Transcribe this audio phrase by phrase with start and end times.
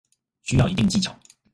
[0.41, 1.15] 需要一定技巧